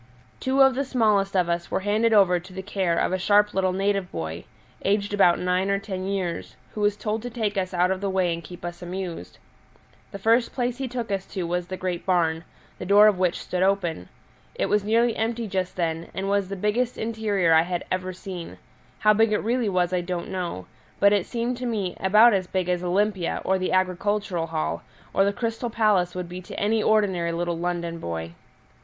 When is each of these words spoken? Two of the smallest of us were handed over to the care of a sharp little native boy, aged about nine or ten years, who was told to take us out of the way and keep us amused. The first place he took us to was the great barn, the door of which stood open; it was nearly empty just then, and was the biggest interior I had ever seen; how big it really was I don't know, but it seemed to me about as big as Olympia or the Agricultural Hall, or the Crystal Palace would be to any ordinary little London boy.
Two 0.39 0.63
of 0.63 0.73
the 0.73 0.83
smallest 0.83 1.35
of 1.35 1.47
us 1.47 1.69
were 1.69 1.81
handed 1.81 2.11
over 2.11 2.39
to 2.39 2.51
the 2.53 2.63
care 2.63 2.97
of 2.97 3.13
a 3.13 3.19
sharp 3.19 3.53
little 3.53 3.71
native 3.71 4.11
boy, 4.11 4.45
aged 4.83 5.13
about 5.13 5.37
nine 5.37 5.69
or 5.69 5.77
ten 5.77 6.05
years, 6.07 6.55
who 6.73 6.81
was 6.81 6.97
told 6.97 7.21
to 7.21 7.29
take 7.29 7.55
us 7.55 7.71
out 7.71 7.91
of 7.91 8.01
the 8.01 8.09
way 8.09 8.33
and 8.33 8.43
keep 8.43 8.65
us 8.65 8.81
amused. 8.81 9.37
The 10.11 10.17
first 10.17 10.53
place 10.53 10.77
he 10.79 10.87
took 10.87 11.11
us 11.11 11.27
to 11.27 11.43
was 11.43 11.67
the 11.67 11.77
great 11.77 12.03
barn, 12.03 12.43
the 12.79 12.85
door 12.87 13.05
of 13.05 13.19
which 13.19 13.39
stood 13.43 13.61
open; 13.61 14.09
it 14.55 14.65
was 14.65 14.83
nearly 14.83 15.15
empty 15.15 15.45
just 15.47 15.75
then, 15.75 16.09
and 16.15 16.27
was 16.27 16.49
the 16.49 16.55
biggest 16.55 16.97
interior 16.97 17.53
I 17.53 17.61
had 17.61 17.85
ever 17.91 18.11
seen; 18.11 18.57
how 18.97 19.13
big 19.13 19.31
it 19.31 19.37
really 19.43 19.69
was 19.69 19.93
I 19.93 20.01
don't 20.01 20.29
know, 20.31 20.65
but 20.99 21.13
it 21.13 21.27
seemed 21.27 21.57
to 21.57 21.67
me 21.67 21.95
about 21.99 22.33
as 22.33 22.47
big 22.47 22.69
as 22.69 22.83
Olympia 22.83 23.39
or 23.45 23.59
the 23.59 23.71
Agricultural 23.71 24.47
Hall, 24.47 24.81
or 25.13 25.23
the 25.23 25.31
Crystal 25.31 25.69
Palace 25.69 26.15
would 26.15 26.27
be 26.27 26.41
to 26.41 26.59
any 26.59 26.81
ordinary 26.81 27.31
little 27.31 27.59
London 27.59 27.99
boy. 27.99 28.31